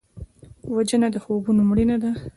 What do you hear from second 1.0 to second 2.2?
د خوبونو مړینه ده